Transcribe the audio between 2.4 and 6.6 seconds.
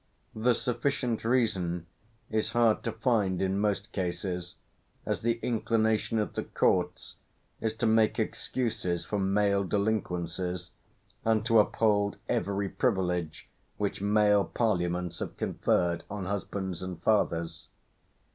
hard to find in most cases, as the inclination of the